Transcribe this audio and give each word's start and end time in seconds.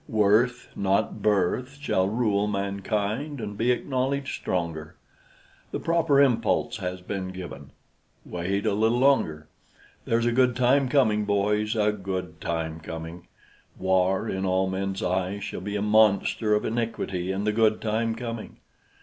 Worth, 0.09 0.69
not 0.75 1.21
Birth, 1.21 1.77
shall 1.79 2.09
rule 2.09 2.47
mankind, 2.47 3.39
And 3.39 3.55
be 3.55 3.69
acknowledged 3.71 4.33
stronger; 4.33 4.95
The 5.69 5.79
proper 5.79 6.19
impulse 6.19 6.77
has 6.77 7.01
been 7.01 7.27
given; 7.27 7.69
Wait 8.25 8.65
a 8.65 8.73
little 8.73 8.97
longer. 8.97 9.47
There's 10.05 10.25
a 10.25 10.31
good 10.31 10.55
time 10.55 10.89
coming, 10.89 11.25
boys 11.25 11.75
A 11.75 11.91
good 11.91 12.41
time 12.41 12.79
coming: 12.79 13.27
War 13.77 14.27
in 14.27 14.43
all 14.43 14.67
men's 14.67 15.03
eyes 15.03 15.43
shall 15.43 15.61
be 15.61 15.75
A 15.75 15.83
monster 15.83 16.55
of 16.55 16.65
iniquity 16.65 17.31
In 17.31 17.43
the 17.43 17.53
good 17.53 17.79
time 17.79 18.15
coming. 18.15 18.57